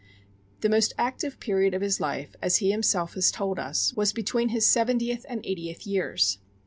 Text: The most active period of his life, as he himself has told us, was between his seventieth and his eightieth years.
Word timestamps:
The 0.61 0.69
most 0.69 0.95
active 0.97 1.39
period 1.39 1.75
of 1.75 1.83
his 1.83 1.99
life, 1.99 2.35
as 2.41 2.57
he 2.57 2.71
himself 2.71 3.13
has 3.13 3.29
told 3.29 3.59
us, 3.59 3.93
was 3.93 4.13
between 4.13 4.49
his 4.49 4.65
seventieth 4.65 5.27
and 5.29 5.45
his 5.45 5.51
eightieth 5.51 5.85
years. 5.85 6.39